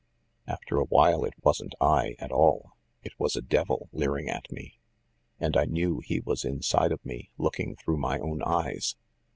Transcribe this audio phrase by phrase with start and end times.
[0.47, 2.71] After a while it wasn't I, at all.
[3.03, 4.79] It was a devil leering at me,
[5.39, 8.95] and I knew he was inside of me looking through my own eyes.